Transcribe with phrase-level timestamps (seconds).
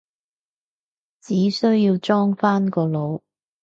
[1.21, 3.21] 只需要裝返個腦？